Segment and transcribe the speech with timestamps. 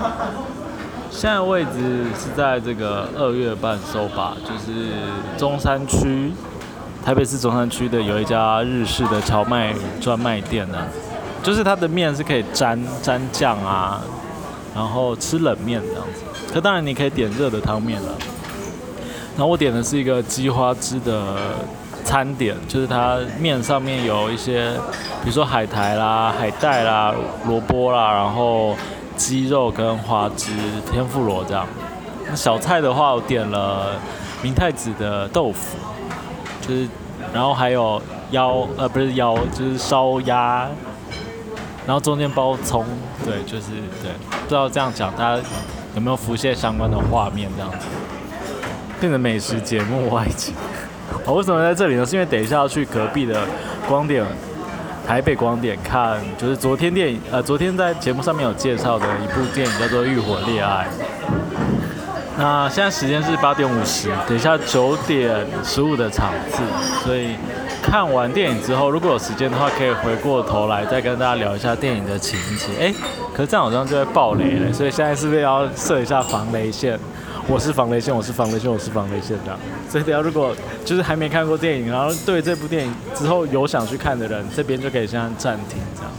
[1.10, 4.90] 现在位置是在这个二月半收吧，就是
[5.36, 6.32] 中山区，
[7.04, 10.78] 台北市中山区的有一家日式的荞麦专卖店呢，
[11.42, 14.00] 就是它的面是可以沾沾酱啊，
[14.74, 16.22] 然后吃冷面这样子。
[16.52, 18.12] 可当然你可以点热的汤面了。
[19.36, 21.36] 然后我点的是一个鸡花汁的
[22.04, 24.70] 餐点，就是它面上面有一些，
[25.22, 27.12] 比如说海苔啦、海带啦、
[27.46, 28.76] 萝卜啦，然后。
[29.20, 30.50] 鸡肉跟花枝
[30.90, 31.66] 天妇罗这样，
[32.26, 33.92] 那小菜的话我点了
[34.40, 35.76] 明太子的豆腐，
[36.62, 36.88] 就是，
[37.30, 40.66] 然后还有腰呃不是腰就是烧鸭，
[41.86, 42.82] 然后中间包葱，
[43.22, 43.66] 对，就是
[44.02, 45.42] 对，不知道这样讲大家
[45.94, 47.86] 有没有浮现相关的画面这样子，
[48.98, 50.54] 变成美食节目外景。
[51.26, 52.06] 我为什么在这里呢？
[52.06, 53.38] 是因为等一下要去隔壁的
[53.86, 54.24] 光点。
[55.10, 60.86] 台北光点看，就是昨天电影，呃，昨天在节目上面有介绍的一部电影叫做《欲火恋爱》。
[62.38, 66.62] 那现在时间是八点五十，等一下九点十五的场次，
[67.02, 67.34] 所以
[67.82, 72.66] 看完电影之后，如果有时间的话，可以回过头来再跟大家聊一下电影的情节。
[72.78, 72.94] 哎，
[73.34, 76.96] 可是这样好像就会爆雷了，所以现在是不是要设一下防雷线？
[77.52, 79.58] 我是防雷线，我是防雷线，我是防雷线的。
[79.88, 86.12] 所以等下如果就是还没看过电影，然后对这部电影之后有想去看的人，这边就可以先暂停这样。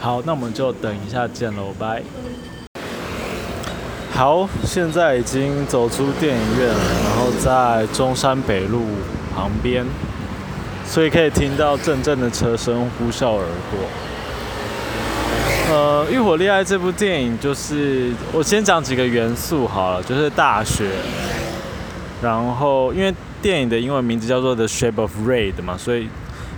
[0.00, 2.02] 好，那我们就等一下见喽，拜。
[4.14, 8.80] 好，现在已经走出电影院了，然后在中山北路
[9.34, 9.84] 旁边，
[10.86, 14.07] 所以可以听到阵阵的车声呼啸而过。
[15.70, 20.88] 呃，《欲火恋爱》这部电影就是我先讲几个元素好了，就是大学，
[22.22, 26.08] 然后因为电影的英文名字叫做《The Shape of Red》嘛，所以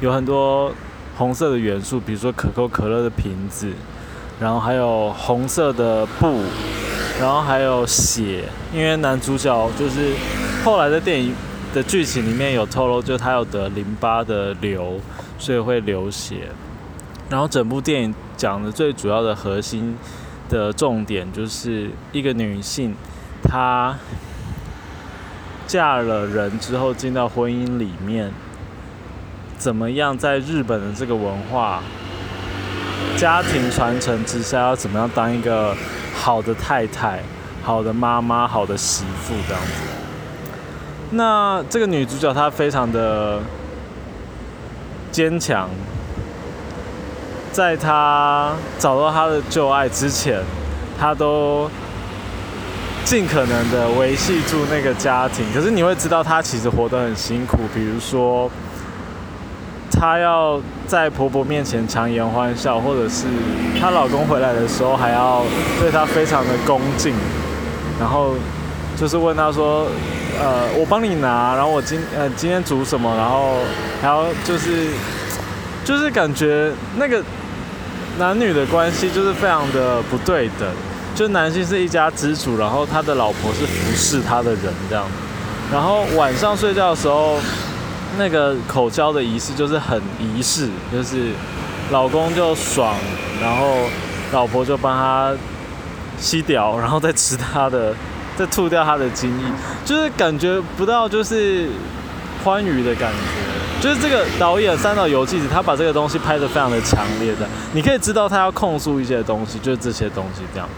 [0.00, 0.72] 有很多
[1.16, 3.70] 红色的元素，比如说可口可乐的瓶子，
[4.40, 6.42] 然后还有红色的布，
[7.20, 8.42] 然后还有血，
[8.74, 10.14] 因为男主角就是
[10.64, 11.32] 后来的电影
[11.72, 15.00] 的剧情里面有透露，就他有得淋巴的瘤，
[15.38, 16.48] 所以会流血。
[17.28, 19.96] 然后整部电影讲的最主要的核心
[20.48, 22.94] 的重点，就是一个女性，
[23.42, 23.96] 她
[25.66, 28.32] 嫁了人之后进到婚姻里面，
[29.58, 31.82] 怎么样在日本的这个文化、
[33.16, 35.74] 家庭传承之下，要怎么样当一个
[36.14, 37.20] 好的太太、
[37.64, 39.72] 好的妈妈、好的媳妇这样子。
[41.10, 43.40] 那这个女主角她非常的
[45.10, 45.68] 坚强。
[47.56, 50.38] 在他找到他的旧爱之前，
[51.00, 51.70] 他都
[53.02, 55.42] 尽可能的维系住那个家庭。
[55.54, 57.60] 可是你会知道，他其实活得很辛苦。
[57.74, 58.50] 比如说，
[59.90, 63.24] 她要在婆婆面前强颜欢笑，或者是
[63.80, 65.42] 她老公回来的时候还要
[65.80, 67.14] 对她非常的恭敬，
[67.98, 68.34] 然后
[68.98, 69.86] 就是问她说
[70.38, 73.16] ：“呃，我帮你拿，然后我今呃今天煮什么？
[73.16, 73.54] 然后
[74.02, 74.90] 还要就是
[75.86, 77.24] 就是感觉那个。”
[78.18, 80.66] 男女的关系就是非常的不对等，
[81.14, 85.04] 就男性是一家之主，然后他的老婆是服侍他的人这样，
[85.70, 87.38] 然后晚上睡觉的时候，
[88.16, 91.32] 那个口交的仪式就是很仪式，就是
[91.90, 92.94] 老公就爽，
[93.42, 93.76] 然后
[94.32, 95.34] 老婆就帮他
[96.18, 97.94] 吸掉，然后再吃他的，
[98.36, 99.44] 再吐掉他的精液，
[99.84, 101.68] 就是感觉不到就是
[102.42, 103.55] 欢愉的感觉。
[103.80, 110.68] 就是这个导演三岛由纪子，他把这个东西拍得非常的强烈的，你可以知道他要控诉一些东西，就是这些东西这样。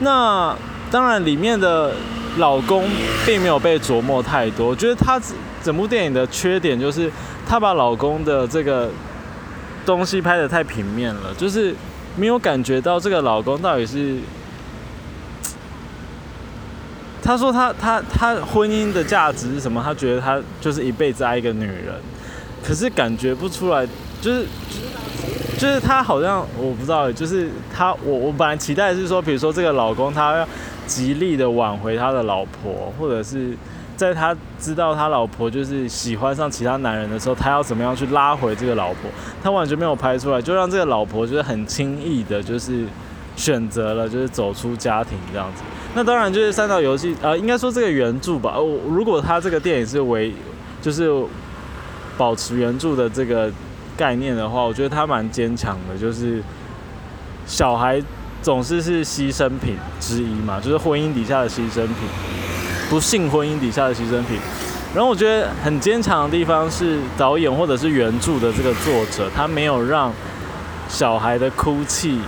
[0.00, 0.54] 那
[0.90, 1.92] 当然里面的
[2.36, 2.88] 老公
[3.26, 5.20] 并没有被琢磨太多，我觉得他
[5.62, 7.10] 整部电影的缺点就是
[7.46, 8.90] 他把老公的这个
[9.84, 11.74] 东西拍得太平面了，就是
[12.16, 14.18] 没有感觉到这个老公到底是。
[17.24, 19.80] 他说他他他婚姻的价值是什么？
[19.80, 21.94] 他觉得他就是一辈子爱一个女人。
[22.62, 23.86] 可是感觉不出来，
[24.20, 24.46] 就是
[25.58, 30.48] 就是他好像我不知道，就是他我我本来期待是说，比如说这个老公他要
[30.86, 33.56] 极力的挽回他的老婆，或者是
[33.96, 39.10] 在他知道他老婆就是喜欢上其他男人的时候，他要怎么样去拉回这个老婆？
[39.42, 42.84] 他完全没有拍出来，就让这个老婆就是很轻易的，就是
[43.36, 45.62] 选择了就是走出家庭这样子。
[45.94, 48.58] 那当然就是三岛游戏呃，应该说这个原著吧。
[48.58, 50.32] 我如果他这个电影是为
[50.80, 51.10] 就是。
[52.16, 53.50] 保持原著的这个
[53.96, 55.96] 概念的话，我觉得他蛮坚强的。
[55.98, 56.42] 就是
[57.46, 58.02] 小孩
[58.40, 62.08] 总是是牺牲品之一嘛，就是婚姻底下的牺牲品，
[62.90, 64.38] 不幸婚姻底下的牺牲品。
[64.94, 70.12] 然后我觉得很坚强的地方是导演或者是原著的这个作者，他没有让
[70.88, 72.20] 小孩的哭泣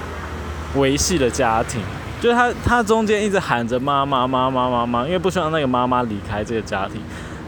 [0.77, 1.83] 维系了家庭。
[2.23, 6.99] 就是他他中间一直喊着妈妈妈妈妈妈，因为不希望那个妈妈离开这个家庭。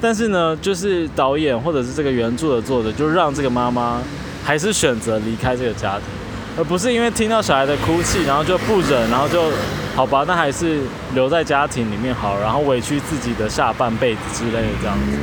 [0.00, 4.02] 但是呢，就是导演或者是这个原著的作者，就让这个妈妈
[4.44, 6.04] 还是选择离开这个家庭，
[6.58, 9.50] 而不是因为听到小孩的哭泣，然后就不忍，然后就
[9.94, 10.80] 好吧，那还是
[11.14, 15.16] 留在家庭里面好，然后委屈自己的下半辈子之类的这样子。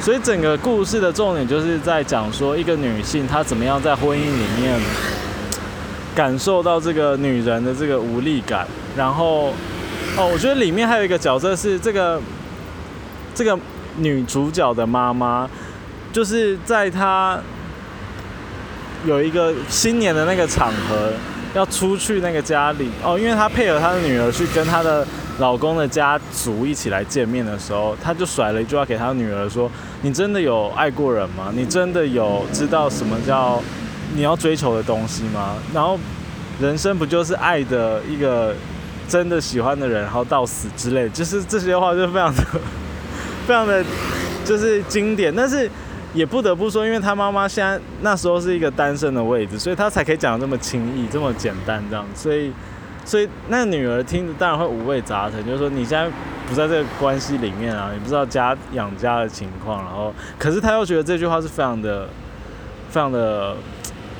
[0.00, 4.78] 所以整个故事的重点就是在讲说，一个女性她怎么样在婚姻里面
[6.14, 8.66] 感受到这个女人的这个无力感。
[8.96, 9.48] 然后，
[10.16, 12.22] 哦，我觉得里面还有一个角色是这个
[13.34, 13.58] 这个。
[13.98, 15.48] 女主角的妈妈，
[16.12, 17.38] 就是在她
[19.06, 21.12] 有一个新年的那个场合，
[21.54, 25.06] 要出去那个家里哦，因为她配合她的女儿去跟她的
[25.38, 29.70] 老公的家族一起来见面的时候，她就甩了一句话给她女儿说
[30.02, 31.52] ：“你真的有爱过人吗？
[31.54, 33.62] 你真的有知道什么叫
[34.14, 35.54] 你要追求的东西吗？
[35.72, 35.98] 然后
[36.60, 38.54] 人生不就是爱的一个
[39.08, 42.42] 真的喜欢的人，然后到死之类，就是这些话就非常的。”
[43.46, 43.84] 非常的
[44.44, 45.70] 就是经典，但是
[46.12, 52.04] 也不得不说，因为他妈妈现在那时候是一个单身的位置，所以他才可以讲的这么轻易、这么简单这样。
[52.14, 52.52] 所以，
[53.04, 56.10] 所以那女儿听着当然会五味杂陈，就是说你现在
[56.48, 62.06] 不在这个关系里面啊，你不知道家养家的情况，然后可是他又觉得这句话是非常的、
[62.90, 63.56] 非常的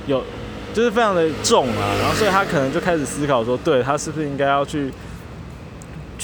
[0.06, 0.22] 有，
[0.72, 4.92] 就是非常的重啊，然后所以他可能就开始思考说，对他是不是应该要去。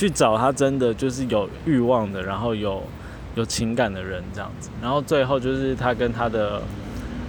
[0.01, 2.83] 去找他真的就是有欲望的，然后有
[3.35, 6.63] 有情感的人这样子，然后最后就是他跟他的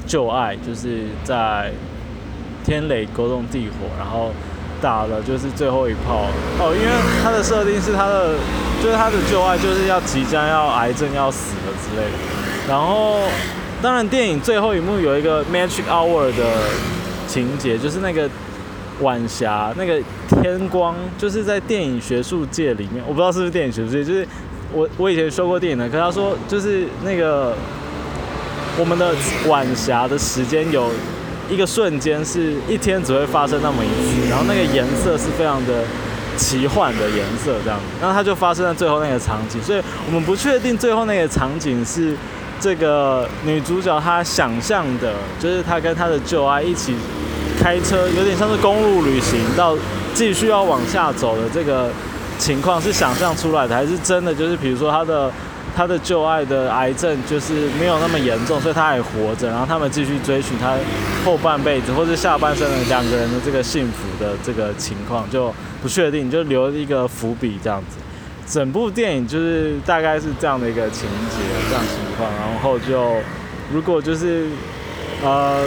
[0.07, 1.69] 旧爱，就是在
[2.63, 4.31] 天雷勾动地火，然后
[4.81, 6.27] 打了就是最后一炮
[6.59, 6.91] 哦，因为
[7.21, 8.35] 他的设定是他的
[8.81, 12.17] 就是他的旧爱就是要即将要癌症要死了之类的，
[12.69, 13.19] 然后
[13.81, 16.45] 当然电影最后一幕有一个 magic hour 的
[17.27, 18.29] 情节，就是那个。
[19.01, 19.99] 晚霞那个
[20.29, 24.27] 天光，就是在电影学术界里面，我不知道是不是电影学术界，就是
[24.73, 27.55] 我我以前说过电影的，可他说就是那个
[28.79, 29.13] 我们的
[29.47, 30.89] 晚霞的时间有
[31.49, 35.83] 一个瞬间是一天只会发生那么一次，然后那个颜色是非常的
[36.37, 42.15] 奇幻的颜色这样，然后它就发生在最后那个场景，所以我们不确定最后那个场景是
[42.59, 46.95] 这个女主角她想象的，就是她跟她的旧爱一起。
[47.61, 49.77] 开车有点像是公路旅行，到
[50.15, 51.91] 继续要往下走的这个
[52.39, 54.33] 情况是想象出来的，还是真的？
[54.33, 55.31] 就是比如说他的
[55.75, 60.75] 他的旧爱的癌症就是没有那么严重，所以他还活着，然后他们继续追寻他
[61.23, 65.53] 后半辈子或者下半生的两个人的这个幸福的这个情况就
[65.83, 67.97] 不确定，就留一个伏笔这样子。
[68.51, 71.37] 整部电影就是大概是这样的一个情节，
[71.69, 73.17] 这样情况，然后就
[73.71, 74.47] 如果就是
[75.23, 75.63] 呃。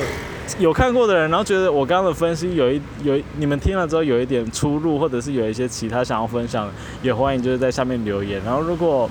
[0.58, 8.40] 有看过的人，然后觉得我刚刚的分析有一有你们听了之后有一点出入，或者是有一些其他想要分享的，也欢迎就是在下面留言。
[8.44, 9.08] 然后如果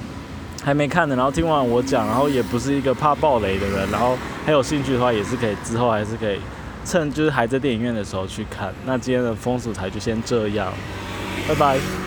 [0.63, 6.37] 还没看的，然后听完我讲，然后也不是一个怕暴雷的人，然后还有兴趣的话，也是可以之后还是可以
[6.85, 8.73] 趁就是还在电影院的时候去看。
[8.85, 10.71] 那今天的风俗台就先这样，
[11.47, 12.02] 拜拜。